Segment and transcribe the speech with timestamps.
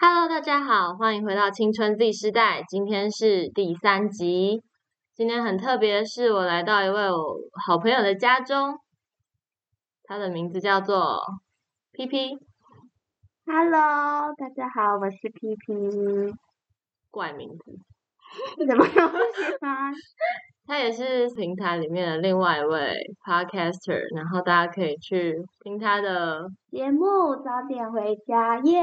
[0.00, 2.62] Hello，大家好，欢迎回到青春 Z 时代。
[2.68, 4.62] 今天是第三集。
[5.12, 7.36] 今天很特别的是，我来到一位我
[7.66, 8.78] 好朋友的家中，
[10.04, 11.20] 他的名字叫做
[11.90, 12.36] P P，Hello，
[14.36, 16.32] 大家好，我是 PP。
[17.10, 17.76] 怪名字。
[18.68, 19.92] 怎么那么喜欢？
[20.68, 22.92] 他也是平台里面的另外一位
[23.24, 28.78] Podcaster，然后大家可以去听他的节目早点回家，耶、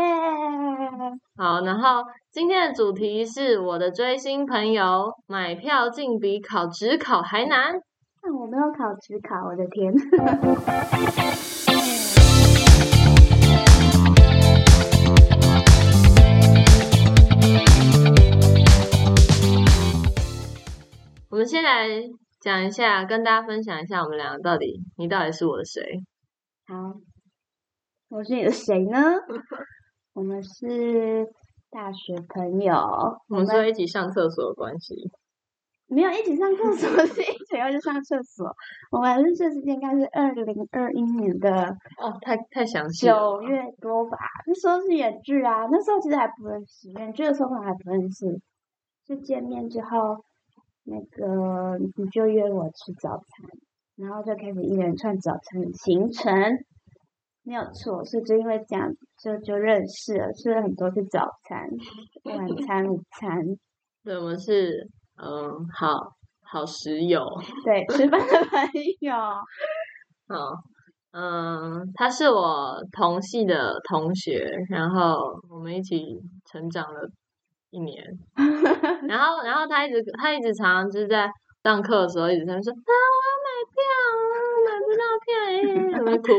[1.38, 7.80] 好，然后今天的主题是我的追星朋友，买票竟比考职考还难。
[8.20, 9.94] 但我没有考职考，我的天！
[21.36, 21.86] 我们先来
[22.40, 25.84] 讲一下，跟大家分享一下，我们两个到底，你到底是我的谁？
[26.66, 26.96] 好，
[28.08, 28.98] 我是你的谁呢？
[30.14, 31.28] 我们是
[31.70, 32.74] 大学朋友，
[33.28, 34.96] 我们说一起上厕所的关系。
[35.88, 38.50] 没有一起上厕所，是一起要去上厕所。
[38.90, 41.52] 我们认识的时间应该是二零二一年的
[42.02, 43.42] 哦，太太详细了九。
[43.42, 44.18] 月多吧？
[44.48, 48.40] 那时候是远距啊，那时候其实还不认识，远距的时候可能还不认识。
[49.06, 50.24] 就见面之后，
[50.86, 53.50] 那个你就约我吃早餐，
[53.96, 56.34] 然后就开始一连串早餐的行程，
[57.44, 58.92] 没有错，是就因为这样
[59.22, 61.68] 就就认识了，吃了很多次早餐、
[62.24, 63.40] 晚餐、午餐，
[64.04, 67.26] 对，我们是嗯，好好室友。
[67.64, 68.60] 对，吃饭的朋
[69.00, 69.14] 友。
[70.28, 70.36] 好，
[71.12, 76.20] 嗯，他是我同系的同学，然后我们一起
[76.52, 77.10] 成长了
[77.76, 78.02] 一年。
[79.08, 81.30] 然后，然后他一直他一直常常就是在
[81.64, 83.84] 上课的时候一直在那说啊，我要买票，
[84.66, 85.28] 买不到票，
[85.92, 86.32] 哎，怎么哭。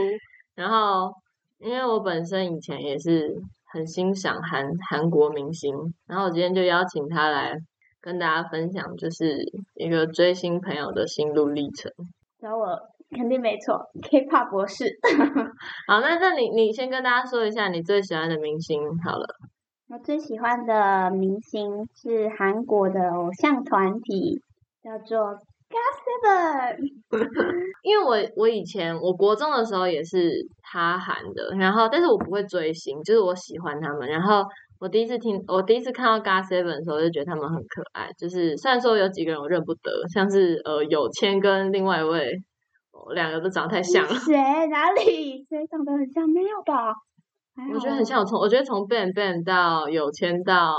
[0.55, 1.13] 然后，
[1.59, 3.29] 因为我本身以前也是
[3.73, 5.75] 很欣赏韩韩国明星，
[6.07, 7.55] 然后我今天就邀请他来
[8.01, 9.37] 跟大家分享，就是
[9.75, 11.93] 一个追星朋友的心路历程。
[12.41, 12.79] 找我
[13.17, 14.85] 肯定没错，K-pop 博士。
[15.89, 19.27] 好，那那你你先跟大家说一下你最喜欢的明星好了。
[19.89, 24.41] 我最喜欢的明星是韩国的偶像团体，
[24.83, 25.39] 叫做
[25.71, 26.77] GOT7。
[27.85, 34.09] 因为我我以前我国中的时候也是他韩的，然后但是我不会追星，就是我喜欢他们。
[34.09, 34.45] 然后
[34.81, 38.11] 我第一次听，我第一次看到 GOT7 的时候，就觉得他们很可爱。
[38.19, 42.43] 就是虽然说有几个人我认不得，像是呃有谦跟另外一位，
[42.91, 44.15] 哦两个都长得太像了。
[44.17, 44.35] 谁？
[44.67, 45.47] 哪里？
[45.49, 46.29] 谁长得很像？
[46.29, 46.93] 没有吧？
[47.73, 50.75] 我觉得很像，我从我觉得从 Ben Ben 到有签到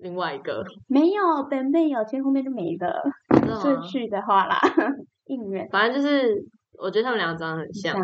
[0.00, 3.02] 另外一个，没有，本本有签后面就没了。
[3.60, 4.56] 顺序的话啦，
[5.26, 6.34] 应援反正就是
[6.78, 7.96] 我觉得他们两个长得很像。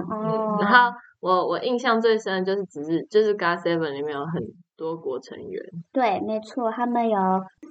[0.61, 0.91] 然后
[1.21, 4.43] 我我印象最深的就是只是就是 God Seven 里面有很
[4.77, 5.63] 多国成员，
[5.93, 7.19] 对，没错，他们有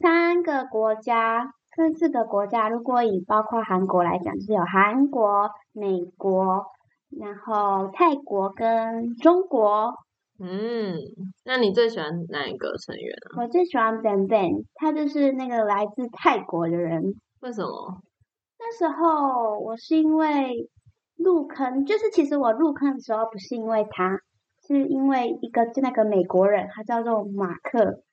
[0.01, 6.63] 三个国家，这四个国家，如果以包括韩国来讲，就是有韩国、美国，
[7.19, 9.93] 然后泰国跟中国。
[10.45, 10.99] 嗯，
[11.45, 13.41] 那你最喜欢哪一个成员啊？
[13.41, 17.01] 我最喜欢 Ben Ben，他就是那个来自泰国的人。
[17.39, 18.01] 为什么？
[18.59, 20.69] 那时候我是因为
[21.15, 24.19] 入坑，就是其实我入坑的时候不是因为他，
[24.67, 28.03] 是因为一个就那个美国人，他叫做马克。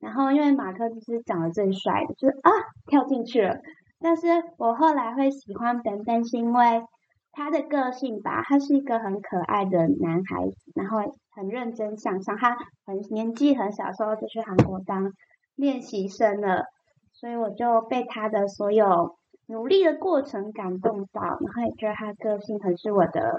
[0.00, 2.50] 然后因为马克就是长得最帅的，就是啊
[2.86, 3.60] 跳进去了。
[4.00, 4.26] 但是
[4.58, 6.82] 我后来会喜欢 Ben Ben 是因为
[7.30, 10.98] 他的个性吧，他是一个很可爱的男孩子，然后
[11.36, 12.36] 很认真向上。
[12.36, 15.12] 他很年纪很小时候就去韩国当
[15.54, 16.64] 练习生了，
[17.12, 23.38] 所以我就被他的所有努力的过程感动到，然后也觉得他个性很是我的，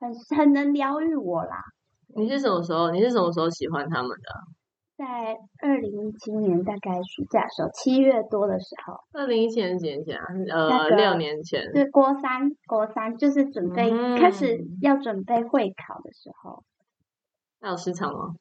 [0.00, 1.56] 很很能疗愈我啦。
[2.16, 2.90] 你是什么时候？
[2.90, 4.40] 你是什么时候喜欢他们的啊？
[4.98, 10.24] 在二零一七年大概暑假的时候，七月多的时候，二零一七年几年前啊？
[10.50, 11.62] 呃，那个六年前。
[11.72, 16.64] 对国三，国三就是准备、开始嗯要准备会考的时候，
[17.60, 18.34] 还有市场吗？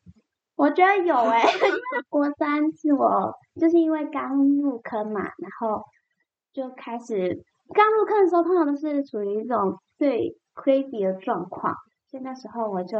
[0.55, 5.84] 我觉得有诶、 因为国三是我就是因为刚入坑嘛，然后
[6.52, 7.43] 就开始
[7.73, 11.75] 刚入坑的时候，通常都是处于一种最 crazy 的状况，
[12.09, 12.97] 所以那时候我就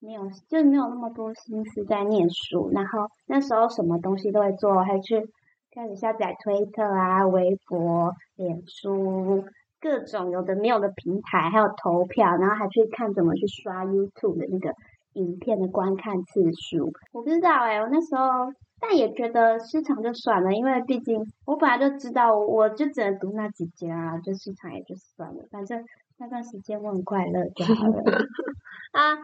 [0.00, 5.28] 没有就没有那么多心思在念书，然后那时候什么东西都会做，还去
[5.74, 9.44] 开始下载推特啊、微博、脸书。
[9.80, 14.74] 各种有的没有的平台，还有投票，然后还去看怎么去刷 YouTube 的那个
[15.14, 16.92] 影片的观看次数。
[17.12, 25.82] 我不知道哎、我那时候但也觉得市场就算了，因为毕竟我本来就知道，我就只能读那几家啊，就市场也就算了，反正
[26.18, 28.02] 那段时间我很快乐就好了。
[28.92, 29.16] 啊，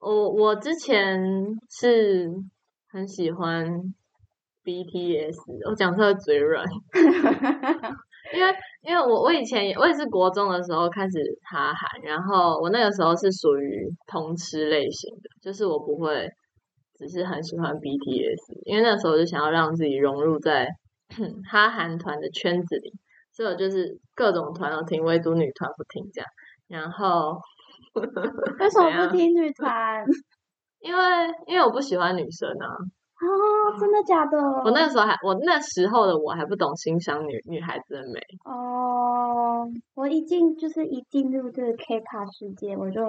[0.00, 1.20] 我我之前
[1.70, 2.32] 是
[2.88, 3.94] 很喜欢
[4.64, 6.64] BTS，我讲出来嘴软，
[8.34, 8.52] 因为
[8.86, 16.30] 因为我我以前也我也是国中的时候开始哈韩，然后我那个时候是属于通吃类型的，就是我不会
[16.94, 20.68] 只是很喜欢 BTS，因为那时候就想要让自己融入在
[21.50, 22.92] 哈韩团的圈子里，
[23.32, 26.30] 所以我就是各种团都听，唯独女团不听这样。
[26.68, 27.40] 然后
[27.94, 30.04] 为什么不 听女团？
[30.78, 31.02] 因为
[31.48, 32.70] 因为我不喜欢女生啊。
[33.16, 34.36] 哦，真的假的？
[34.64, 38.20] 我那时候还，我那时候的我还不懂欣赏女女孩子的美。
[38.44, 43.00] 哦，我一进就是一进入这个 K-pop 世界，我就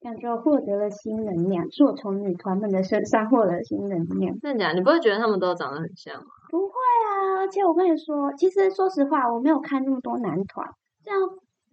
[0.00, 4.38] 感觉获得了新能量，是我从女团们的身上获得新能量。
[4.38, 4.72] 真的假？
[4.72, 6.26] 你不会觉得他们都长得很像吗？
[6.48, 6.74] 不会
[7.08, 10.68] 啊，而且我跟你说，其实说实话，我没有看那么多男团，
[11.04, 11.12] 像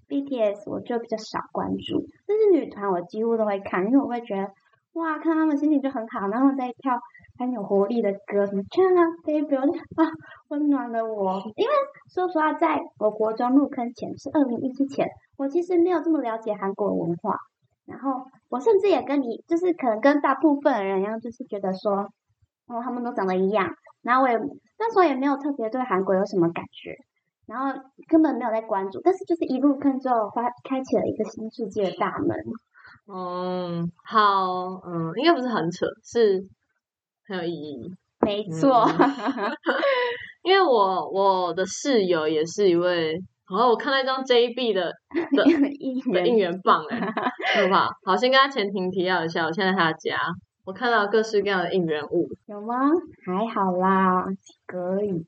[0.09, 4.49] BTS 我就比较少关注，但是女团我几乎都会看，因为我会觉得
[4.93, 6.97] 哇，看他们心情就很好，然后再跳。
[7.41, 10.11] 很有活力的歌，什么《China Baby》啊，
[10.49, 11.41] 温暖了我。
[11.55, 11.71] 因为
[12.13, 15.07] 说实话，在我国中入坑前，是二零一之前，
[15.37, 17.35] 我其实没有这么了解韩国文化。
[17.87, 22.07] 然后我甚至也跟你，就是可能跟大部分人一样，就是觉得说，
[22.67, 23.67] 哦，他们都长得一样。
[24.03, 24.37] 然后我也
[24.77, 26.95] 那时候也没有特别对韩国有什么感觉，
[27.47, 29.01] 然后根本没有在关注。
[29.03, 32.37] 但是就是一入坑之后，发开启了一个新世界的大门。
[33.11, 36.47] 嗯，好，嗯，应该不是很扯，是。
[37.27, 38.85] 很有意义，没错，
[40.43, 43.11] 因为我我的室友也是一位，
[43.49, 44.91] 然后我看到一张 JB 的
[45.35, 45.43] 的
[46.13, 46.99] 的应援棒，哎，
[47.61, 47.87] 好不好？
[48.05, 50.17] 好，先跟他前庭提要一下，我现在他家，
[50.65, 52.91] 我看到各式各样的应援物，有吗？
[53.25, 54.25] 还好啦，
[54.67, 55.25] 可以。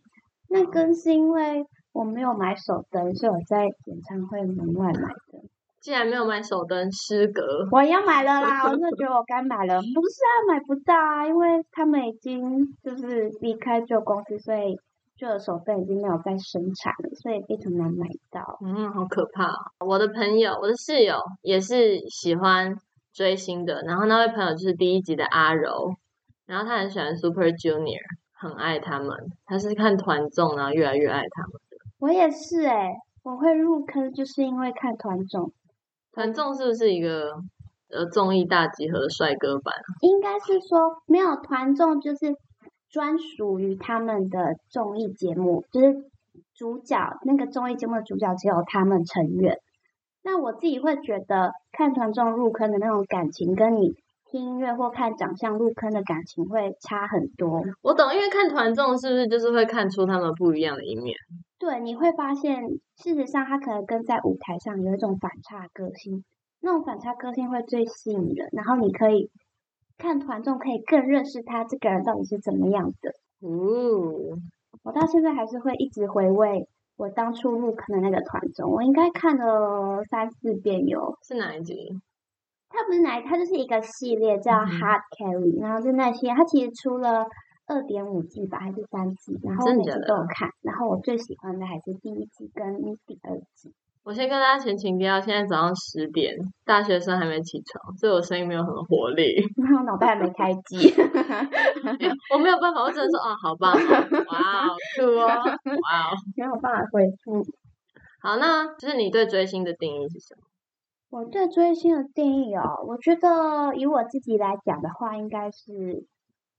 [0.50, 1.64] 那更是因为
[1.94, 5.40] 我没有买手灯，是我在演唱会门外买的。
[5.84, 7.44] 既然没有买手灯，失格。
[7.70, 8.64] 我要买了啦！
[8.64, 9.82] 我 真的觉得我该买了。
[9.82, 14.80] 不是啊，买不到啊，因为他们已经就是离开旧公司，所以
[15.18, 18.58] 旧的手灯已经没有再生产了，所以非常难买到。
[18.64, 19.54] 嗯，好可怕。
[19.86, 22.78] 我的朋友，我的室友也是喜欢
[23.12, 25.94] 追星的，然后那位朋友就是第一集的阿柔，
[26.46, 28.00] 然后他很喜欢 Super Junior，
[28.32, 29.10] 很爱他们。
[29.46, 31.78] 他是看团综，然后越来越爱他们的。
[32.00, 32.94] 我也是哎，
[33.24, 35.52] 我会入坑就是因为看团综。
[36.14, 37.32] 团综是不是一个
[37.90, 39.74] 呃综艺大集合的帅哥版？
[40.02, 42.36] 应该是说没有团综，就是
[42.90, 45.96] 专属于他们的综艺节目，就是
[46.56, 49.58] 主角那个综艺节目的主角只有他们成员。
[50.24, 53.94] 那我自己会觉得看团综入坑的那种感情，跟你
[54.32, 57.62] 听音乐或看长相入坑的感情会差很多。
[57.82, 61.16] 我懂，因为看团综是不是就是会看出他们不一样的一面？
[61.64, 62.62] 对，你会发现，
[62.98, 66.26] 事实上他可能跟在舞台上有一种反差个性，
[66.60, 68.50] 那种反差个性会最吸引人。
[68.52, 69.32] 然后你可以
[69.98, 73.12] 看团众，可以更认识他这个人到底是怎么样的。
[73.48, 74.38] 哦，
[74.84, 76.68] 我到现在还是会一直回味
[76.98, 81.18] 我当初入坑的那个团综，我应该看了三四遍有。
[81.26, 81.98] 是哪一集？
[82.68, 87.26] 它不是哪一，它就是一个系列叫《Hard Carry》，然后就那些，它其实出了。
[87.68, 89.40] 二点五季吧，还是三季？
[89.44, 93.74] 然后每集都有看，然后我最喜欢的还是第一季跟第二季。
[94.04, 99.42] 我先跟大家前情提要，现在早上十点，大学生还没起床，所以我声音没有很活力，
[99.78, 100.92] 我脑袋还没开机，
[102.34, 107.42] 我没有办法，我只能说哦，好棒，哇，好酷哦，哇， 没有办法回复。
[108.20, 110.44] 好，那就是你对追星的定义是什么？
[111.10, 116.06] 我对追星的定义哦，我觉得以我自己来讲的话，应该是。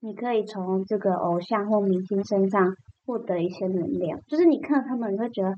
[0.05, 5.55] 你可以从这个偶像或明星身上获得一些能量，就是你看他们，你会觉得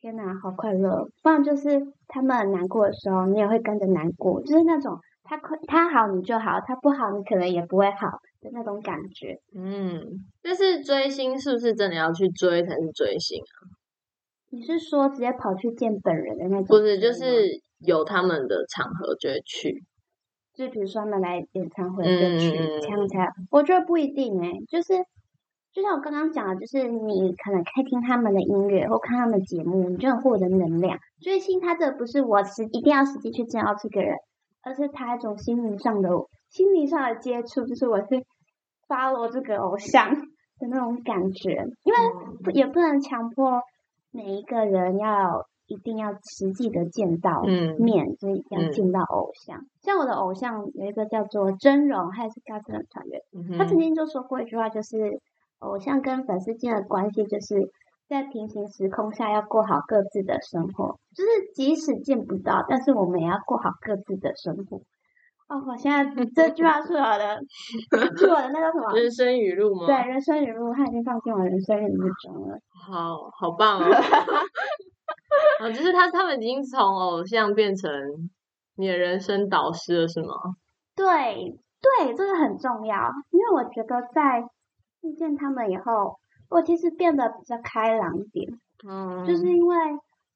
[0.00, 8.08] 天哪，好快乐；不然就是他们难过的时候，你也会跟着难过，就是那种他快他好你就好，他不好你可能也不会好
[8.40, 9.36] 的那种感觉。
[9.54, 10.02] 嗯，
[10.42, 13.76] 但是追星是不是真的要去追才是追星啊？
[14.48, 16.64] 你是说直接跑去见本人的那种？
[16.64, 19.84] 不是，就是有他们的场合就会去。
[20.54, 24.94] 就比如说他们来演唱会就去唱才，我觉得不一定哎，就是
[25.72, 30.98] 就像我刚刚讲的，就是你可能可以听他们的音乐或看他们的节目，你就能获得能量。
[31.20, 34.16] 追星他这不是我实一定要实际去见到这个人，
[34.62, 36.10] 而是他一种心灵上的
[36.50, 38.24] 心灵上的接触，就是我是
[38.86, 43.62] follow 这个偶像的那种感觉，因为也不能强迫
[44.10, 45.46] 每一个人要。
[45.66, 47.42] 一定要实际的见到
[47.78, 49.60] 面，所以要见到偶像。
[49.80, 53.22] 像我的偶像有一个叫做真容，还是 g a s 的团员，
[53.58, 55.20] 他曾经就说过一句话，就是
[55.60, 57.70] 偶像跟粉丝间的关系，就是
[58.08, 64.82] 在平行时空下要过好各自的生活，就是即使见不到，但是我们也要过好各自的生活。
[65.48, 66.04] 哦，我现在
[66.34, 67.38] 这句话是我的，
[68.16, 68.92] 是我的那个什么？
[68.94, 69.86] 人生语录吗？
[69.86, 72.58] 对，人生语录，他已经放进我人生语录中了。
[72.86, 73.84] 好好棒哦！
[75.60, 77.90] 哦，就是他他们已经从偶像变成
[78.76, 80.34] 你的人生导师了，是吗？
[80.94, 81.04] 对
[81.80, 84.40] 对，这个很重要，因为我觉得在
[85.02, 86.16] 遇见他们以后，
[86.48, 88.48] 我其实变得比较开朗一点。
[88.86, 89.76] 嗯，就是因为，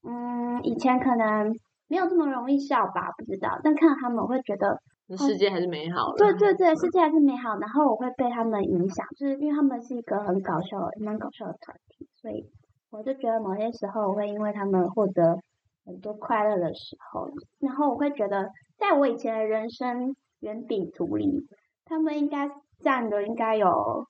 [0.08, 1.52] 嗯，以前可能
[1.88, 3.58] 没有这么容易笑吧，不知道。
[3.62, 4.80] 但看到他们，我会觉得
[5.16, 6.18] 世界还是美好的。
[6.18, 7.58] 对对 对，世界还是美好。
[7.58, 12.48] 然后我会被他们影响，就是因为他们是一个很搞笑、蛮搞笑的团体，所以
[12.90, 15.38] 我就觉得某些时候我会因为他们获得
[15.84, 17.28] 很多快乐的时候，
[17.60, 21.46] 然后我会觉得，在我以前的人生圆饼图里，
[21.84, 22.50] 他们应该
[22.80, 24.06] 占的应该有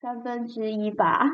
[0.00, 1.24] 三分之一吧。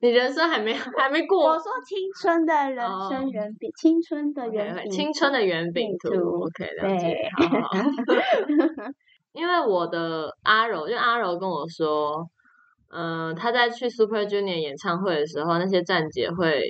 [0.00, 6.10] 你人生还没还没过，我说青春的人生圆饼，青春的圆饼，青春的圆饼图
[6.42, 7.70] ，OK，了解，好好。
[9.32, 12.28] 因为我的阿柔，就阿柔跟我说，
[12.92, 16.60] 嗯，他在去 Super Junior 演唱会的时候，那些站姐会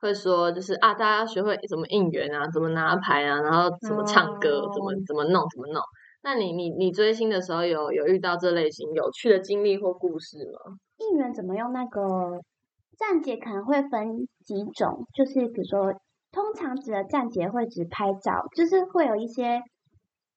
[0.00, 5.82] 会说，就是啊，大家要学会怎么应援啊，怎么拿牌啊，然后怎么唱歌，怎么怎么弄，怎么弄。
[6.22, 10.76] 那你你你追星的时候，有有遇到这类型有趣的经历或故事吗？
[10.98, 12.40] 应援怎么用那个？
[12.98, 15.92] 站姐可能会分几种，就是比如说，
[16.32, 19.60] 通常指的站姐会只拍照，就是会有一些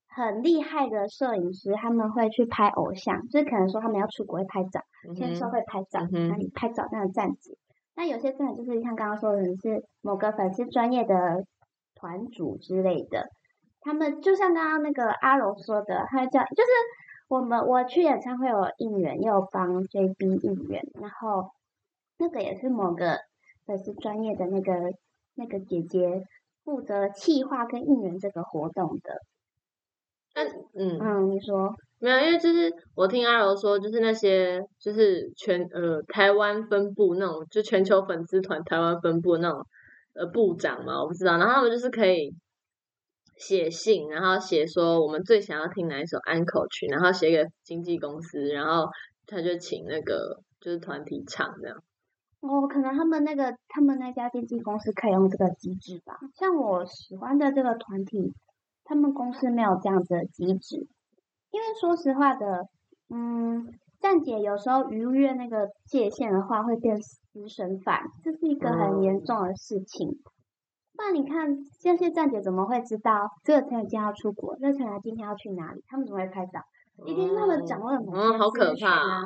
[0.10, 4.82] 很厉害的摄影师，他们会去拍偶像，就是可能说他们要出国会拍照，
[5.16, 7.58] 签售会拍照，那你拍照那个站姐。
[7.96, 11.44] 那有些真的就是像刚刚说的，是某个粉丝专业的
[11.96, 13.30] 团主之类的，
[13.82, 16.70] 他们就像刚刚那个阿柔说的，他叫就是
[17.28, 21.50] 我们我去演唱会有应援，又帮 JB 应援，然后。
[22.22, 23.18] 那个也是某个
[23.66, 24.74] 粉丝专业的那个
[25.36, 26.22] 那个姐姐
[26.66, 29.22] 负责企划跟应援这个活动的。
[30.34, 39.66] 但嗯嗯，你说没有，因为就是我听阿柔说，就是那些就是全呃台湾分部那种，就全球粉丝团台湾分部那种
[40.14, 41.38] 呃部长嘛，我不知道。
[41.38, 42.34] 然后他们就是可以
[43.38, 48.88] 写信，然后写说我们最想要听哪一首安口曲，然后写给经纪公司，然后
[49.28, 51.78] 他就请那个就是团体唱这样。
[52.42, 56.18] 哦，可能他们那个他们那家经纪公司可以用这个机制吧。
[56.38, 58.34] 像我喜欢的这个团体，
[58.90, 60.88] 他们公司没有这样子的机制。
[61.52, 62.66] 因为说实话的，
[63.10, 63.68] 嗯，
[64.00, 70.10] 站姐有时候逾越那个界限的话，会变私生饭，这是一个很严重的事情。
[70.96, 75.84] 不然你看这些站姐怎么会知道这个成员今天要出国，这个成员今天要去哪里？
[75.88, 76.60] 他们怎么会拍照？
[77.06, 79.22] 一定是他们掌握了某些资讯啊。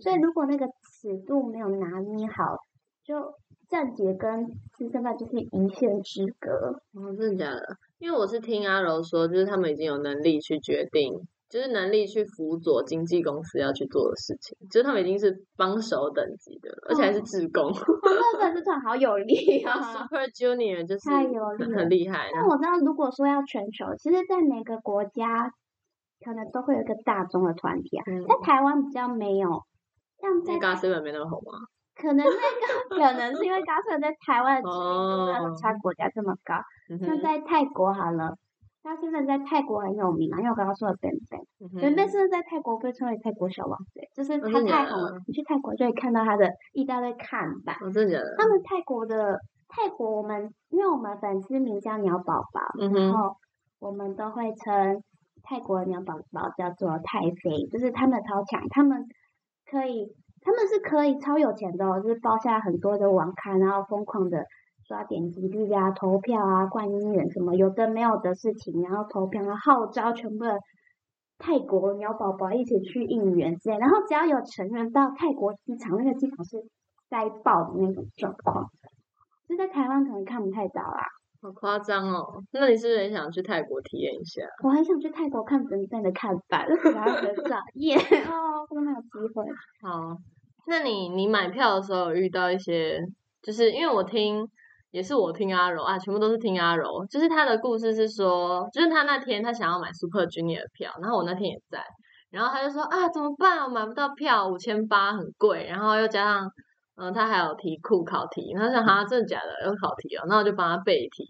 [0.00, 0.68] 所以如果那个。
[0.98, 2.56] 尺度没有拿捏好，
[3.04, 3.34] 就
[3.68, 6.50] 站姐跟资深饭就是一线之隔。
[6.94, 7.76] 哦，真的假的？
[7.98, 11.12] 因为我是听阿柔说，就是他们已经有能力去决定，
[11.48, 17.72] 就是能力去辅佐经纪公司要去做的事情，就是他们已经是帮手等级的，而且还是职工。
[17.72, 19.72] 那粉丝团好有力啊！
[19.96, 22.28] Super Junior 就是太有力，很厉害。
[22.34, 25.50] 那我知道，如果说要全球，其实，在每个国家
[26.24, 29.62] 可能都会有一个大众的团体啊，在台湾比较没有。
[30.18, 31.58] 像在 Gasper 没那么红吗？
[31.96, 36.54] 可能那个可能是因为 Gasper 在台湾的知名度没有其他国家这么高。
[37.04, 38.36] 像在泰国好了
[38.84, 45.18] ，Gasper 在泰国很有名嘛，因为我刚刚说了 Ben Ben，Ben Ben 是在泰国被称为泰国小王子，就是他太红了。
[45.26, 47.74] 你去泰国就会看到他的一大堆看板。
[47.92, 48.36] 真的？
[48.36, 52.60] 他们泰国的泰国，我们因为我们粉丝名叫鸟宝宝，
[52.94, 53.34] 然后
[53.78, 55.02] 我们都会称
[55.42, 59.06] 泰国鸟宝宝叫做泰妃，就是他们超强，他们。
[59.68, 60.06] 可以，
[60.46, 64.44] 他们是可以超有钱的哦，就是包下很多的网咖，然后疯狂的
[64.86, 70.56] 刷点击率啊、投票啊、冠音源什么有的没有的事情，然后投票，然后号召全部的
[71.36, 76.64] 泰国鸟宝宝一起去应援之类，然后只要有成员到泰国机场，那个机场是
[77.10, 78.70] 塞爆的那种状况，
[79.48, 81.08] 就在台湾可能看不太到啦。
[81.42, 82.42] 好夸张哦！
[82.50, 84.42] 那你是不是很想去泰国体验一下？
[84.64, 87.94] 我很想去泰国看粉粉的看板， 然后合照耶！
[88.26, 89.44] 哦，都没有机会。
[89.82, 90.16] 好，
[90.66, 93.00] 那你你买票的时候有遇到一些，
[93.42, 94.46] 就是因为我听
[94.90, 97.06] 也是我听阿柔啊，全部都是听阿柔。
[97.10, 101.84] 就是他的故事是说，就是他那天他想要买 Super Junior 的票，然后我那天也在，
[102.30, 103.64] 然后他就说啊怎么办？
[103.64, 106.50] 我买不到票，五千八很贵，然后又加上。
[106.98, 109.66] 嗯，他还有题库考题，他说哈，真的假的？
[109.66, 111.26] 有考题哦，那我就帮他背题。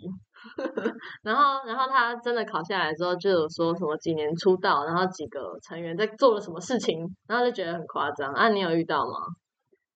[1.23, 8.33] 然后，然后他真的考下来之后，就有说什么几年出道，然后几个成员在做了什么事情，然后就觉得很夸张。
[8.33, 9.13] 啊，你有遇到吗？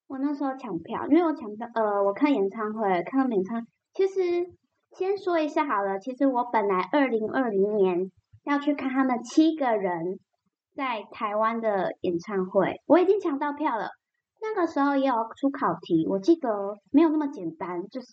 [0.09, 3.64] 我那时候抢票，因为我抢票，呃，我看演唱会，看演唱。
[3.92, 4.47] 其实
[4.92, 8.11] 先说一下好了，其实我本来二零二零年
[8.45, 10.19] 要去看他们七个人
[10.75, 13.88] 在台湾的演唱会，我已经抢到票了。
[14.42, 16.49] 那个时候也有出考题，我记得
[16.90, 18.07] 没有那么简单，就是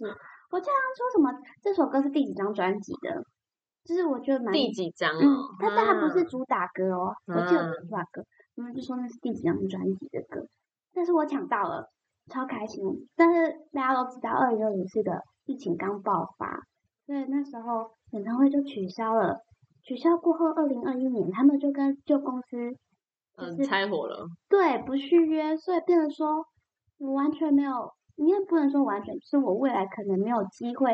[0.49, 3.23] 我记得他说什么这首歌是第几张专辑的，
[3.83, 8.23] 就是我觉得蛮第几张嗯哦？，但但它不是啊主打歌哦，我记得嗯不是主打歌，
[8.55, 10.45] 他们就说那是第几张专辑的歌，
[10.93, 11.89] 但是我抢到了，
[12.31, 12.83] 超开心。
[13.15, 15.11] 但是大家都知道，二零二零是个
[15.45, 16.61] 疫情刚爆发，
[17.05, 19.37] 所以那时候演唱会就取消了。
[19.83, 22.71] 取消过后，二零二一年他们就跟旧公司
[23.37, 24.27] 就嗯，拆伙了。
[24.49, 26.45] 对不续约，所以变成说
[26.97, 30.93] 我完全没有，应该不能说完全，就是我未来可能没有机会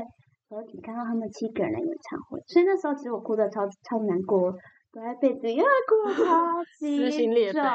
[0.49, 4.51] 合体看到他们七个人的演唱会，所以那时候其实我哭的超超难过，
[4.91, 7.69] 躲在被子里啊哭的超级 撕心裂肺重。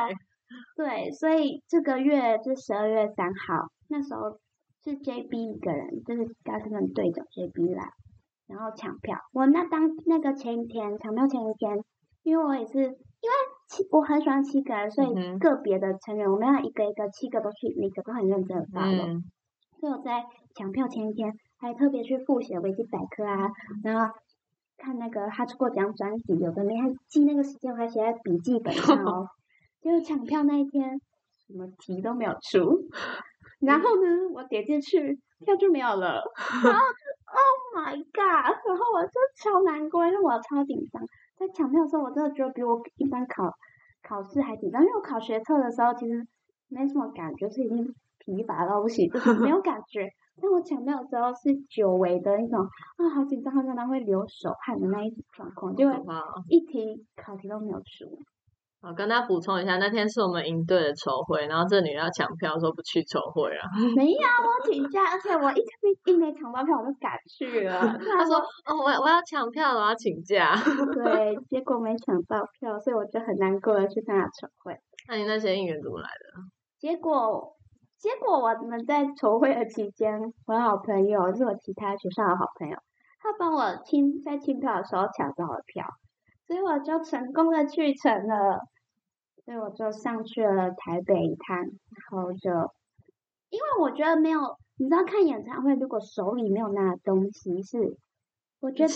[0.77, 4.39] 对，所以这个月是十二月三号，那时候
[4.83, 7.85] 是 JB 一个人，就是高他们队长 JB 来，
[8.47, 9.19] 然后抢票。
[9.33, 11.85] 我那当那个前一天抢票前一天，
[12.23, 13.37] 因为我也是因为
[13.69, 19.05] 七我很喜欢七个人，所以个别的成员我们要一个一个七个都去，每个都很认真的发了。
[19.05, 19.25] 嗯，
[19.81, 23.51] 所以我在抢票前一天还特别去复习维基百科啊，
[23.85, 24.15] 然后
[24.77, 29.29] 看那个他出过几张专辑，有的没还记那个时间，我还写在笔记本上哦。
[29.81, 31.01] 结果抢票那一天，
[31.47, 32.59] 什么题都没有出，
[33.61, 36.23] 然后呢，我点进去票就没有了，
[36.65, 38.57] 然后就 Oh my God！
[38.67, 41.01] 然后我就超难过，因为我超紧张。
[41.37, 43.49] 在抢票的时候，我真的觉得比我一般考
[44.03, 46.27] 考试还紧张，因为我考学测的时候其实
[46.69, 47.95] 没什么感觉，是已经
[48.37, 50.09] 疲乏到不行，就是 没有感觉。
[50.41, 56.43] 但我抢票的时候是久违的那种啊，好紧张，好紧张，会流手汗的那一种状况，结果可怕哦。
[56.49, 58.07] 一题考题都没有出。
[58.81, 63.67] 好，跟大家补充一下，那天是我们营队的筹会，然后这女的要抢票，说不去筹会啊。
[63.97, 67.81] 没有，我请假，而且我一没一没抢到票，我就赶去了。
[67.99, 68.37] 她说
[68.71, 70.55] ：“哦，我我要抢票，我要请假。
[70.95, 74.79] 对，结果没抢到票，所以我就很难过的去参加筹会。”
[75.11, 76.41] 那你那些应援怎么来的？
[76.79, 77.57] 结果，
[77.99, 82.79] 结果我们在筹会的期间，我的好朋友是我其他学校的好朋友，
[83.21, 85.85] 他帮我清在清票的时候抢到了票，
[86.47, 88.61] 所以我就成功的去成了，
[89.45, 92.51] 所以我就上去了台北一趟，然后就，
[93.51, 97.97] 因为我觉得没有，你知道看演唱会，如果手里没有拿的东西是，
[98.61, 98.95] 我觉得。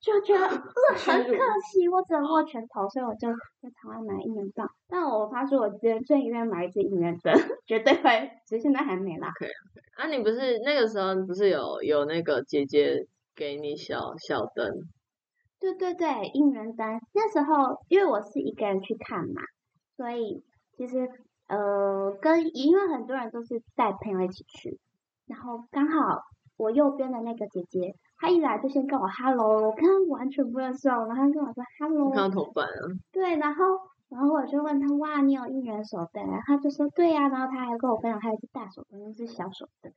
[0.00, 1.32] 就觉得很可
[1.70, 3.28] 惜，我只能握拳头，所以我就
[3.60, 4.68] 在台湾买应援棒。
[4.88, 7.32] 但我发誓，我今天最愿买一支应援灯，
[7.66, 9.28] 绝对会，只是现在还没啦。
[9.96, 14.70] 啊，你不是那个时候不是有有那个姐姐给你小小灯？
[15.58, 19.42] 对对对，应援灯那时候，因为我是一个人去看嘛，
[19.96, 20.42] 所以
[20.76, 21.06] 其实
[21.48, 24.78] 呃，跟因为很多人都是带朋友一起去，
[25.26, 26.22] 然后刚好
[26.56, 32.78] 我右边的那个姐姐，她一来就先跟我 hello，我跟她完全不认识哦，然后他跟我说 hello，看到同伴啊，
[33.10, 33.64] 对，然后
[34.10, 36.38] 然后我就问他，哇，你有应援手灯啊？
[36.44, 39.90] 他就说对呀、然后他还跟我分享，他有一只大手灯，一只小手灯。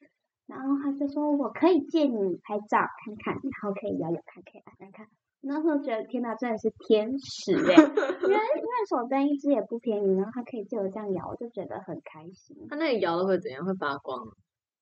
[0.46, 5.08] 然后他就说我可以借你拍照看看，然后可以摇摇看，可以按按看。
[5.42, 7.76] 那时候觉得天哪，真的是天使哎！
[7.76, 12.56] 因为因为手灯一只也不便宜，然后他可以借我这样摇，我就觉得很开心。
[12.70, 13.66] 他那里摇的会怎样？
[13.66, 14.20] 会发光？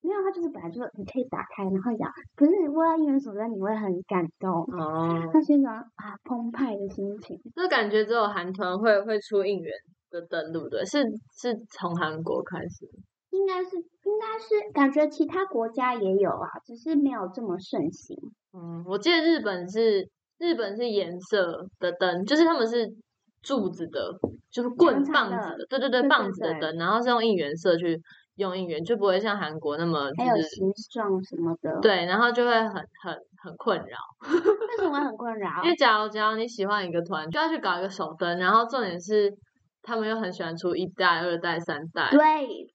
[0.02, 7.40] 没有，他就是本来就是你可以打开然后咬，可是你握到应援手灯你会很感动，哦，那是一种啊澎湃的心情。
[7.56, 9.72] 就感觉只有韩团会会出应援
[10.10, 10.84] 的灯，对不对？
[10.86, 11.04] 是
[11.40, 12.90] 是从韩国开始。
[13.32, 18.18] 应该是应该是感觉其他国家也有啊，只是没有这么盛行。
[18.54, 22.94] 嗯，我记得日本是日本是颜色的灯，就是他们是
[23.42, 24.12] 柱子的，
[24.52, 27.98] 就是棍棒子的，对对对，对棒子的灯，然后是用应援色去
[28.36, 33.14] 用应援，就不会像韩国那么还有形状什么的，，对，然后就会很很
[33.44, 33.98] 很困扰。
[34.30, 35.70] 为什么会很困扰 因？
[35.70, 39.32] 为假如只要你喜欢一个团，就要去搞一个手灯，然后重点是
[39.84, 42.20] 他们又很喜欢出一代、二代、三代，对，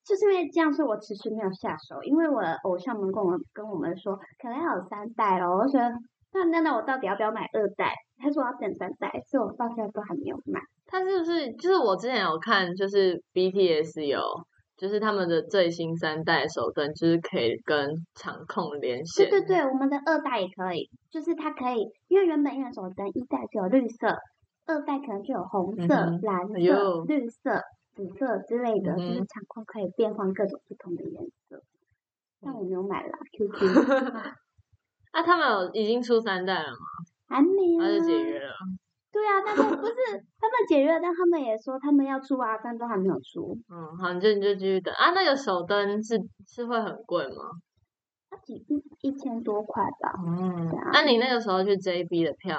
[0.05, 2.03] 就是因为这样，所以我迟迟没有下手。
[2.03, 5.89] 因为我的偶像们跟我们跟我们说，可能要有三代了，我就觉得
[6.33, 7.95] 那那那我到底要不要买二代？
[8.19, 10.61] 他说我要等三代，所以我到现在都还没有买。
[10.87, 14.21] 他是不是就是我之前有看，就是 BTS 有，
[14.77, 19.29] 就是他们的最新三代手灯，就是可以跟场控连线。
[19.31, 24.09] 对对对，我们的二代也可以，就是它可以，因为原本应援手灯一代只有绿色，
[24.67, 26.61] 二代可能就有红色、嗯蓝色、哎
[27.07, 27.63] 绿色、
[27.95, 31.63] 紫色之类的，就是场控可以变换各种不同的颜色。
[32.43, 33.57] 但我没有买啦， QQ
[35.13, 36.77] 啊，他们有已经出三代了吗？
[37.29, 37.85] 还没啊。
[37.85, 38.53] 还是解约了？
[39.17, 39.95] 对啊，但是不是
[40.39, 43.57] 他们解约了，但他们也说他们要出啊，但都还没有出。
[43.73, 45.13] 嗯，好，你就你就继续等啊。
[45.13, 47.49] 那个手灯是是会很贵吗？
[48.29, 50.13] 它几一一千多块吧？
[50.27, 52.59] 嗯那你那个时候去 JB 的票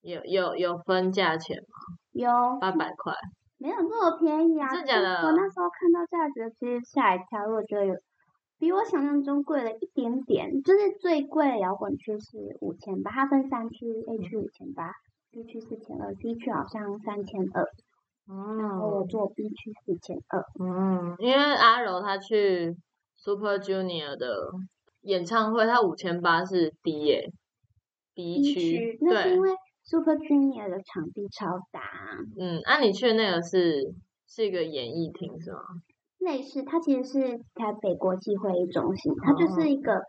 [0.00, 1.96] 有有有分价钱吗？
[2.10, 2.28] 有
[2.60, 3.14] 八百块，
[3.58, 4.68] 没有那么便宜啊？
[4.72, 7.94] 真的假的我那时候看到价格，其实吓一跳，我觉得有
[8.58, 10.60] 比我想象中贵了一点点。
[10.64, 14.90] 就是最贵的摇滚区是五千八，它分三区，A 区五千八
[15.38, 17.64] ，B 区四千二，C 区好像三千二，
[18.26, 20.44] 然后我哦，做 B 区四千二。
[20.58, 22.76] 嗯，因为阿柔他去
[23.16, 24.50] Super Junior 的
[25.02, 27.30] 演唱会，他五千八是 D 耶
[28.14, 29.50] ，B 区区，那是对因，为
[29.84, 31.80] Super Junior 的场地超大，
[32.36, 33.94] 嗯，那、你去的那个是
[34.26, 35.60] 是一个演艺厅是吗？
[36.18, 40.02] 类似它其实是台北国际会议中心，它就是一个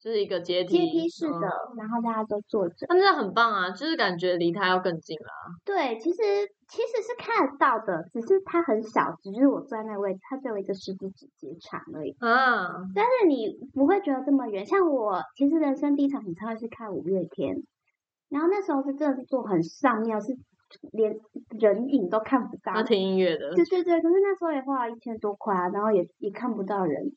[0.00, 2.86] 就是一个阶梯阶梯式嗯的，然后大家都坐着。
[2.88, 5.30] 那真的很棒啊，就是感觉离他要更近了。
[5.64, 6.22] 对，其实
[6.68, 12.14] 其实是看得到的，只是它很小，只是我坐在那个位置，它只有一个十指指节长而已。
[12.20, 14.64] 啊，但是你不会觉得这么远。
[14.64, 17.56] 像我其实人生第一场演唱会是看五月天，
[18.28, 20.36] 然后那时候是真的是坐很上面，是
[20.92, 21.18] 连
[21.58, 22.74] 人影都看不到。
[22.74, 27.10] 要听音乐的，对对对，可是那时候也花了一千多块啊，然后也也看不到人，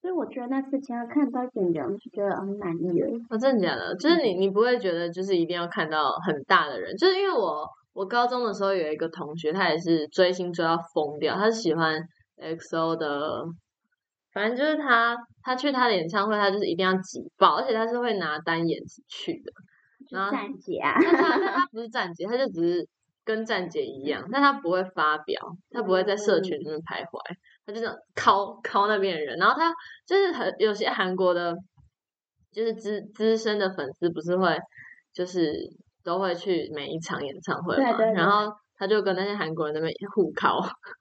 [0.00, 3.08] 所以我觉得那四千二看到一点人，我就觉得很满意了。
[3.30, 3.94] 哦，真的假的？
[3.96, 12.00] 就是你你不会觉得就是一定要看到很大的人，就是因为我我高中的时候有一个同学，他也是追星追到疯掉，他是喜欢
[12.38, 13.44] XO 的，
[14.32, 19.52] 反正就是他他去他的演唱会，他就是一定要挤爆，而且他是会拿单眼去的。
[20.10, 22.86] 然后站姐啊，但他但 他不是站姐，他就只是
[23.24, 27.18] 跟站姐一样，但他不会发表，他不会在社群里面徘徊，
[27.66, 29.72] 他就这样敲敲那边的人，然后他
[30.06, 31.54] 就是很有些韩国的，
[32.52, 34.56] 就是资资深的粉丝不是会
[35.12, 35.52] 就是
[36.04, 40.60] 都会去每一场演唱会嘛，对对对然后他就跟那些韩国人那边互敲，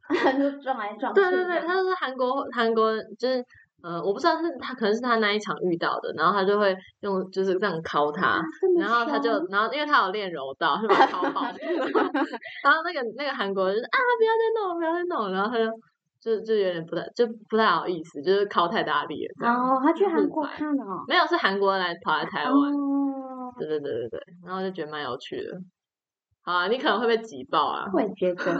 [0.37, 1.29] 就撞来撞去的。
[1.31, 3.43] 对对对，他就说韩国韩国就是。
[3.83, 8.41] 呃，我不知道是他，可能是他那一场遇到的，然后他就会用就是这样敲他，啊
[8.79, 11.41] 然后他就，然后因为他有练柔道，是把他敲爆。
[12.63, 15.69] 然后那个那个韩国人就是啊，不要再弄了，不要再弄了，然后他就
[16.25, 19.47] 就就有点不太就不太好意思，就是靠太大力了。
[19.47, 21.03] 哦，他去韩国看哦。
[21.07, 25.51] 没有，是韩国人来跑来台湾，哦，对对对对对，然后就觉得蛮有趣的。
[26.41, 27.85] 好啊，你可能会被挤爆啊。
[27.93, 28.43] 我也觉得。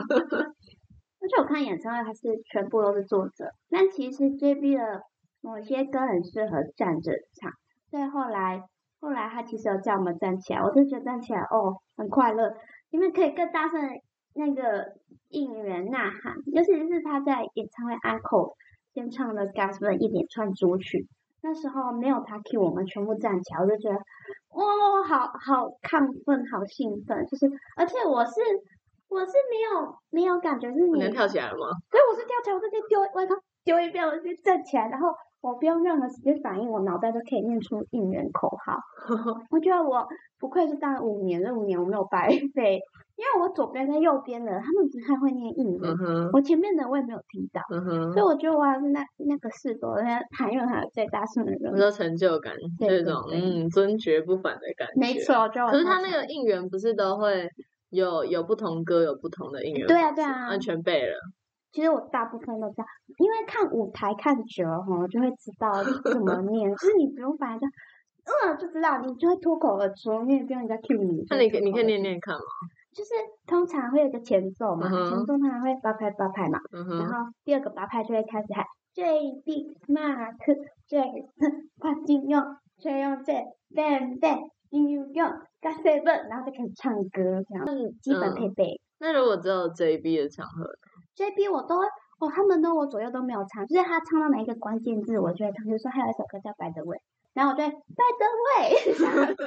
[1.19, 5.01] 而且我看演唱会还是全部都是坐着，但其实 JB 的
[5.41, 7.51] 某些歌很适合站着唱，
[7.89, 8.61] 所以后来
[8.99, 12.53] 后来他其实有叫我们站起来，我就觉得站起来哦很快乐，
[12.91, 13.87] 因为可以更大声地
[14.35, 14.93] 那个
[15.29, 18.53] 应援呐喊，尤其是他在演唱会 uncle
[18.93, 21.07] 先唱的 Gasman 一连串主曲，
[21.41, 23.95] 那时候没有他 cue 我们全部站起来，我就觉得
[24.49, 28.33] 哇好好亢奋，好兴奋，就是而且我是。
[29.07, 31.69] 我是没有没有感觉是你你能跳起来了吗？
[31.91, 35.09] 所以我是跳起来，我直接丢外套丢一遍，我直接站起来，然后
[35.45, 38.79] 我不用任何时间反应，我脑袋都可以念出应援口号。
[39.51, 40.03] 我觉得我
[40.39, 42.79] 不愧是当了五年，这五年我没有白费，
[43.15, 45.79] 因为我左边跟右边的他们不太会念应
[46.33, 47.61] 我前面的我也没有听到，
[48.11, 51.77] 所以，我觉得我还是那那个是多那喊愿还有最大声的人我。
[51.77, 54.99] 说成就感，这种对嗯尊爵不凡的感觉。
[54.99, 57.47] 没错，我觉得我可是他那个应援不是都会
[57.91, 61.15] 有有不同歌有不同的应援对啊对啊完全背了。
[61.75, 62.87] 其实我大部分都这样，
[63.19, 67.69] 因为看舞台看久了哈，就会知道怎么念， 就是你不用反正
[68.23, 71.25] 嗯就知道，你就会脱口而出，因为不用人家 cue 你。
[71.29, 72.41] 那你可你可以念念看嘛。
[72.93, 73.09] 就是
[73.45, 79.03] 通常会有个前奏嘛，前奏通常会八拍八拍嘛，然后第二个八拍就会开始喊 J
[79.43, 80.37] B Mark
[80.87, 81.27] Jackson
[81.77, 82.41] 跨金用
[82.77, 83.33] 崔用这
[83.75, 85.29] Bang Bang 金用用
[85.61, 87.65] g a Seven，然后就开始唱歌这样，
[88.01, 88.79] 基本配备。
[88.99, 90.63] 那如果只有 JB 的场合，
[91.15, 91.79] JB 我都，
[92.19, 95.65] 哦，他们都我左右都没有唱，就是他唱到哪一个关键字，我就会唱。
[95.65, 96.97] 比如说还有一首歌叫《By the Way》，
[97.33, 99.45] 然后我就会 By the Way，这样子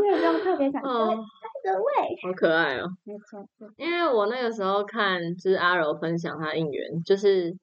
[0.00, 2.88] 没有不用特别想对哦 By the Way，好可爱哦。
[3.04, 3.46] 没错，
[3.76, 7.54] 因为我那个时候看就是阿柔分享他应援，就是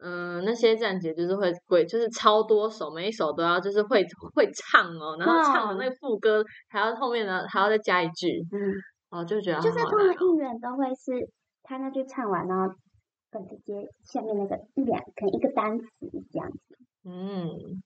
[0.00, 8.72] 嗯那些站姐就是会会就是超多首，每一首都要就是会会唱哦，然后唱的那个副歌还要后面呢还要再加一句，嗯，
[9.10, 11.28] 哦就觉得就是好难哦通常应援都会是
[11.70, 12.74] 他那句唱完，然后
[13.30, 15.86] 跟直接下面那个一两可能一个单词
[16.32, 16.78] 这样子。
[17.04, 17.82] 嗯。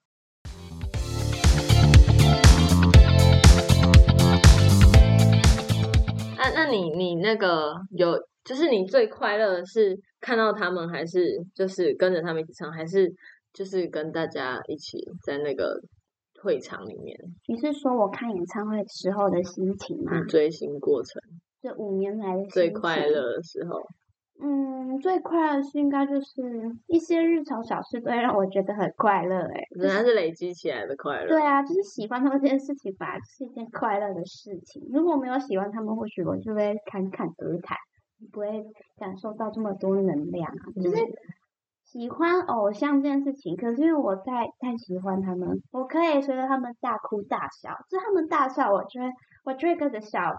[6.37, 13.13] 那、那你你那个有，就是你最快乐的是看到他们，还是就是跟着他们一起唱，还是
[13.51, 15.77] 就是跟大家一起在那个
[16.41, 20.23] 会场里面你是说我看演唱会时候的心情吗？
[20.29, 21.21] 追星过程
[21.63, 23.79] 这五年来的最快乐的时候？
[24.41, 26.41] 嗯，最快乐是应该就是
[26.87, 29.37] 一些日常小事，都会让我觉得很快乐。
[29.37, 31.29] 哎，原来是累积起来的快乐。
[31.29, 34.83] 对啊，就是喜欢他们这件事情，吧，是一件快乐的事情。
[34.91, 37.77] 如果没有喜欢他们，或许我就会侃侃而谈，
[38.33, 38.65] 不会
[38.97, 40.65] 感受到这么多能量啊。
[40.83, 40.97] 就是
[41.85, 49.09] 喜欢偶像这件事情，可是因为我太太喜欢他们，我可以随着他们大哭大笑，就他们大笑，我就会
[49.45, 50.35] 我就会跟着笑。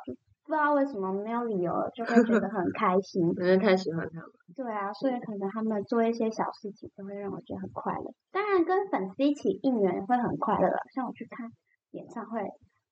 [0.46, 4.30] 不知道为什么没有理由就会觉得很 开心，因为太喜欢他们。
[4.54, 8.12] 对啊，所以可能他们做一些小事情都会让我觉得很快乐。
[8.30, 11.50] 当然跟粉丝一起应援会很快乐，像我去看
[11.92, 12.42] 演唱会，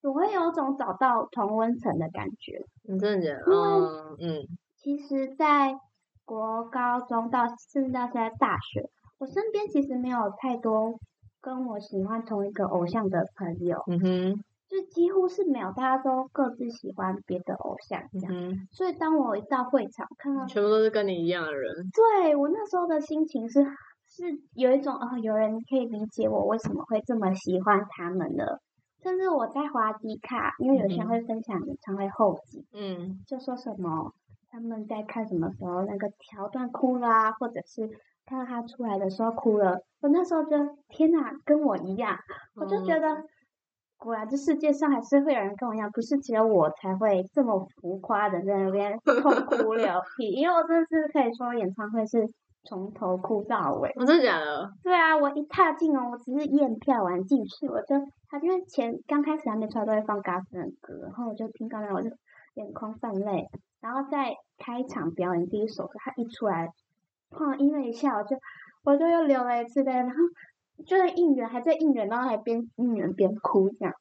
[0.02, 2.64] 我会有种找到同温层的感觉。
[2.84, 3.44] 你真的觉得？
[3.52, 4.48] 嗯嗯。
[4.78, 5.74] 其实，在
[6.24, 8.88] 国高中到甚至到现在大学，
[9.18, 10.98] 我身边其实没有太多
[11.40, 13.82] 跟我喜欢同一个偶像的朋友。
[13.88, 14.44] 嗯哼。
[14.72, 18.32] 就几乎是没有，大家都各自喜欢别的偶像这样，
[18.72, 23.62] 所以当我一到会场看到全部都是跟你一样的人，对我那时候的心情是
[24.08, 28.62] 是有一种哦，有人可以理解我为什么会这么喜欢他们的，
[29.02, 34.10] 甚至我在滑迪卡，因为有些人会分享演唱会后记，嗯，就说什么
[34.50, 37.86] 他们在看什么时候那个桥段哭啦，或者是
[38.24, 40.56] 看到他出来的时候哭了，我那时候就
[40.88, 42.16] 天哪，跟我一样，
[42.54, 43.22] 我就觉得。
[44.02, 49.86] 果然，这世界上还是会有人跟我一样，不是只有我才会这么浮夸的在那边 痛哭流
[50.16, 50.30] 涕。
[50.32, 52.28] 因为我真的是可以说，演唱会是
[52.64, 53.92] 从头哭到尾。
[54.04, 54.68] 真的假的？
[54.82, 57.94] 对啊，我一踏进哦，我只是验票完进去，我就
[58.28, 62.10] 他因为前刚开始还没出来都会放 Gas 的歌，然后我就听到那我就
[62.54, 63.46] 眼眶泛泪。
[63.80, 66.68] 然后在开场表演第一首歌，他一出来，
[67.30, 68.36] 放音乐一下，我就
[68.84, 70.16] 我就又流了一次泪，然后。
[70.86, 73.94] 就是应援，还在应援，然后还边应援边哭这样。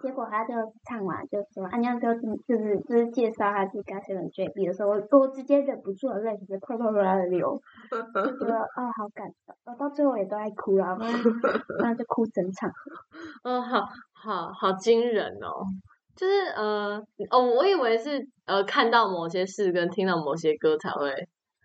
[0.00, 2.14] 结果他就唱完，就说安娘就
[2.46, 10.96] 就是就是介绍他自己跟 Seven JB 的时候，我我直接忍不住了，泪直接啪啪啪的流， 就觉得啊好感动，我到最后也都爱哭了，
[11.82, 12.70] 然后就哭整场。
[13.42, 15.66] 哦，好好好惊人哦！
[16.14, 21.12] 就是呃哦，我以为是呃看到某些事跟听到某些歌才会。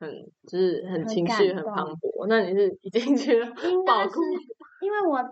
[0.04, 0.12] 很
[0.46, 3.42] 就是很情绪很磅礴，那你是已经去
[3.86, 4.22] 爆哭？
[4.82, 5.24] 因为我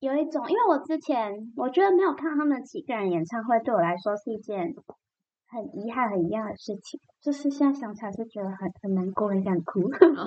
[0.00, 4.74] 有一种，因为我之前我觉得没有看他们几个人演唱会，对我来说是一件
[5.48, 7.00] 很遗憾、很遗憾的事情。
[7.22, 9.90] 就是现在想起来是觉得很很难过，很想哭。
[9.90, 10.12] 想哭，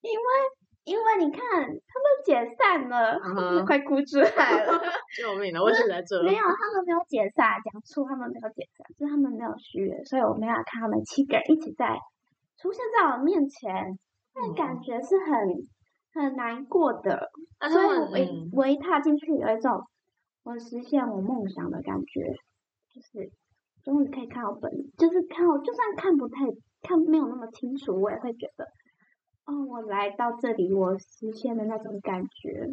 [0.00, 0.26] 因为。
[0.86, 3.18] 因为你看，他们解散了，
[3.66, 4.80] 快哭出来了！
[5.18, 6.22] 救命了，我是在这。
[6.22, 11.98] 没有，他们没有解散，讲出他们没有解散，是他们没有续约，所以我没有看他们七个人一起在
[12.56, 13.98] 出现在我面前，
[14.32, 15.66] 那感觉是很
[16.14, 17.32] 很难过的。
[17.68, 19.82] 所以我一我一踏进去，有一种
[20.44, 22.30] 我实现我梦想的感觉，
[22.94, 23.32] 就是
[23.82, 26.44] 终于可以看到本，就是看我，就算看不太
[26.82, 28.68] 看没有那么清楚，我也会觉得。
[29.66, 32.68] 哦，我来到这里，我实现的那种感觉。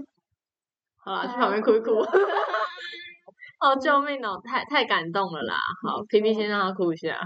[0.97, 1.91] 好啦，去旁边哭一哭。
[3.59, 4.41] 哦，救命哦！
[4.43, 5.55] 太太感动了啦。
[5.87, 7.17] 好皮皮先让他哭一下。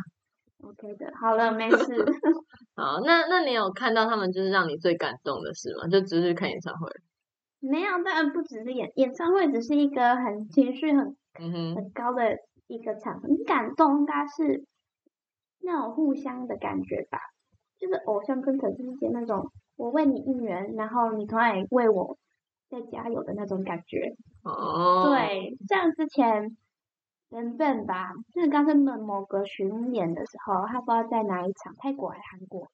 [0.63, 2.05] OK 的，好了，没事。
[2.75, 5.87] 好，那那你有看到他们就是让你最感动的事吗？
[5.87, 6.89] 就只是看演唱会？
[7.59, 11.15] 没有，当然不只是演演唱会，只是一个很情绪很
[11.75, 13.27] 很高的一个场合。
[13.27, 14.65] 你感动应该是
[15.61, 17.19] 那种互相的感觉吧。
[17.79, 22.17] 就是偶像跟粉丝之间那种，我为你应援，然后你同样也为我
[22.69, 24.15] 在加油的那种感觉。
[24.43, 25.05] 哦。
[25.05, 26.57] 对，像之前
[27.29, 32.67] 原本吧，就是刚刚的某个巡演的时候，他不知道在哪一场，泰国还是韩国，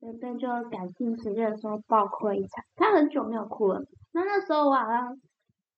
[0.00, 2.64] 原本就感性直接的时候爆哭了一场。
[2.76, 5.18] 他很久没有哭了，那那时候我好像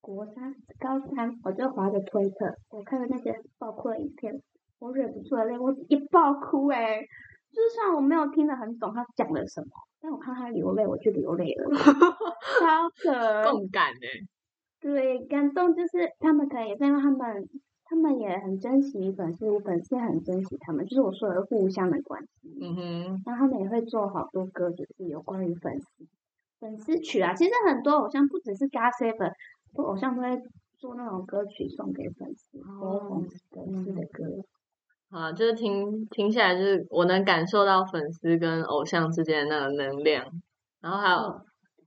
[0.01, 4.43] 国三、高三，我就划着推特，我看到那些爆哭的影片，
[4.79, 7.01] 我忍不住了泪，我一爆哭哎。
[7.57, 9.69] 就算我没有听得很懂他讲了什么，
[10.01, 11.71] 但我看他流泪，我就流泪了，
[12.61, 14.07] 超可共感哎。
[14.79, 17.49] 对，感动就是他们可以，因为他们
[17.87, 22.59] 他们也很珍惜粉丝，粉丝也很珍惜他们，就是我说的互相的关系。
[22.61, 23.23] 嗯哼。
[23.25, 26.07] 然后他们也会做好多歌，就是有关于粉丝
[26.61, 27.33] 粉丝曲啊。
[27.35, 29.33] 其实很多偶像不只是 GOT7，很
[29.75, 30.43] 多偶像都会
[30.77, 34.25] 做那种歌曲送给粉丝，哦粉丝的歌。
[35.17, 40.27] 啊，就是听听起来，就是我能感受到粉丝跟偶像之间的那个能量，
[40.83, 41.41] 然后还有，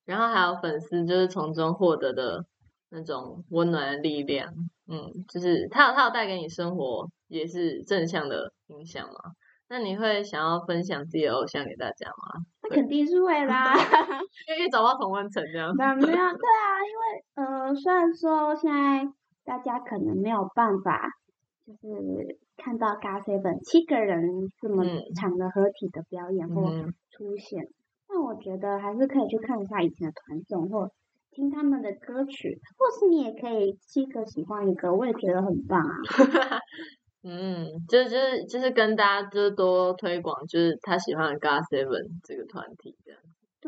[0.05, 2.43] 然后还有粉丝就是从中获得的
[2.89, 4.51] 那种温暖的力量，
[4.87, 9.13] 嗯，就是他有他有带给你生活也是正向的影响嘛。
[9.67, 12.41] 那你会想要分享自己的偶像给大家吗？
[12.63, 15.71] 那肯定是会啦，因为找到同温层这样。
[15.75, 19.07] 没有，对啊，因为呃，虽然说现在
[19.45, 21.11] 大家可能没有办法，
[21.67, 22.39] 就是。
[22.61, 27.67] 看到 GOT Seven 七个人这么嗯长的合体的表演或嗯出现，
[28.07, 30.91] 但我觉得还是可以去看一下以前的团综或
[31.31, 35.95] 听他们的歌曲，或是你也可以七个喜欢一个，我也觉得很棒啊。
[37.23, 43.19] 嗯，就是就是就是跟大家就是多推广，就是他喜欢的 GOT Seven 这个团体这样。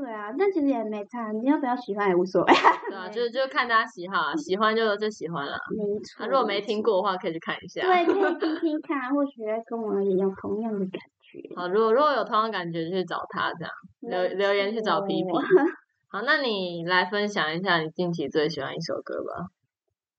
[0.02, 2.54] 对啊，但其实也没差，你要不要喜欢也无所谓。
[2.90, 5.56] 对啊，就是就看大家喜好啊，喜欢就就喜欢了。
[5.70, 6.24] 没错。
[6.24, 7.82] 啊，如果没听过，的话，可以去看一下。
[7.82, 11.56] 对，可以听听看，或许跟我也有同样的感觉。
[11.56, 15.30] 好，如果如果有同样感觉，就去找他这样留留言去找皮皮。
[16.10, 19.46] 好，那你来分享一下你近期最喜欢一首歌吧。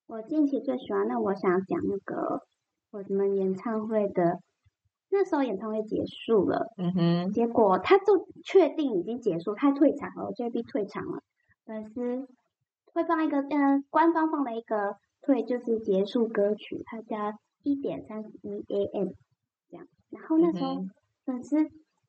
[0.07, 2.41] 我近期最喜欢，那我想讲那个
[2.93, 4.39] 我们演唱会的，
[5.15, 11.23] 那时候演唱会结束了，嗯哼，结果他就确定已经结束，他退场了，JB 退场了，
[11.67, 12.27] 粉丝
[12.95, 19.11] 会放一个，嗯、官方放了一个退就是结束歌曲，他叫一点三十一 AM
[19.71, 20.91] 这样，然后那时候嗯
[21.27, 21.57] 粉丝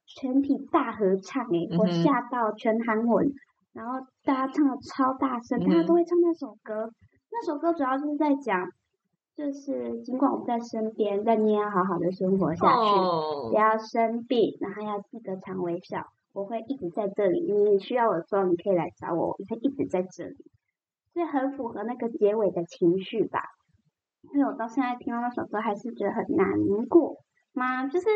[0.05, 3.33] 全体大合唱诶、我吓到全韩文，
[3.73, 6.89] 然后大家唱的超大声，大家嗯都会唱那首歌，
[7.31, 8.65] 那首歌主要就是在讲。
[9.35, 12.81] 就是尽管我们在身边，但你也要好好的生活下去。
[12.81, 16.05] 哦不，要生病，然后要记得常微笑。
[16.33, 20.37] 我会一直在这里，你需要我的时候，你可以来找我，我会一直在这里。
[21.13, 23.39] 所以很符合那个结尾的情绪吧。
[24.33, 27.17] 因为我到现在听到那首歌，还是觉得很难过
[27.53, 27.87] 吗？
[27.87, 28.07] 就是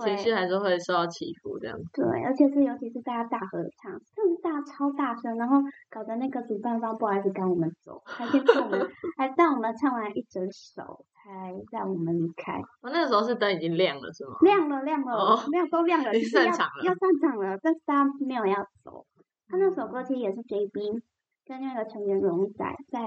[0.00, 1.78] 情绪还是会受到起伏这样。
[1.92, 5.56] 对，而且是尤其是大家大合唱，真的是大超大声，然后
[5.90, 12.58] 搞得那个主办方不好意思赶我们走，还先让我们还让我们唱完一整首，才让我们离开。
[12.80, 14.36] 哦，那个时候是灯已经亮了是吗？
[14.42, 19.04] 亮了亮了，哦没有都亮了，就是要经散场了要上场了，但是大家没有要走。
[19.48, 21.02] 他那首歌其实也是 JB
[21.44, 23.00] 跟那个成员荣仔在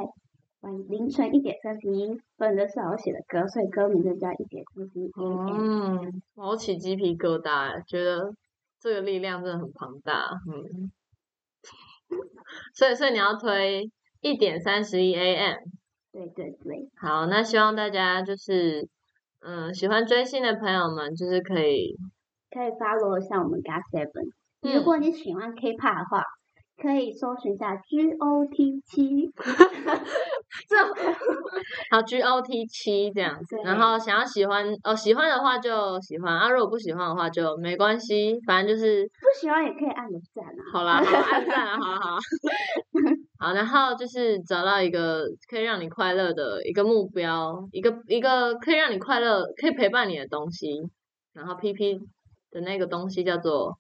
[0.66, 5.12] 晚凌晨一点三十一分的时候写的歌，所以歌名就叫一点三十一。
[5.16, 8.34] 嗯，我起鸡皮疙瘩，觉得
[8.80, 10.32] 这个力量真的很庞大。
[10.52, 10.92] 嗯，
[12.74, 15.58] 所以所以你要推一点三十一 AM。
[16.12, 18.88] 对对对，好，那希望大家就是
[19.42, 21.96] 嗯喜欢追星的朋友们，就是可以
[22.50, 24.32] 可以 follow 一下我们 GOT Seven。
[24.64, 26.24] 嗯如果你喜欢 K-pop 的话，
[26.82, 29.30] 可以搜寻一下 GOT 七。
[30.70, 30.76] 这
[31.92, 40.62] 好 GOT 七这样子，然后想要喜欢哦喜欢的话就喜欢啊，如果不喜欢的话就没关系，反正就是不喜欢也可以按个赞啊。
[40.72, 42.18] 好啦，好按赞啊，好好好，
[43.48, 50.90] 好，然后就是找到一个可以让你快乐的一个目标，一个一个可以让你快乐、可以陪伴你的东西，
[51.34, 52.00] 然后 PP
[52.52, 53.78] 的那个东西叫做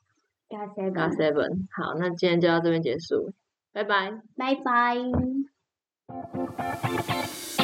[0.50, 1.68] g Seven，Seven。
[1.72, 3.34] 好，那今天就到这边结束，
[3.74, 4.12] 拜拜。
[4.38, 5.55] 拜拜。
[6.08, 7.55] Thank you.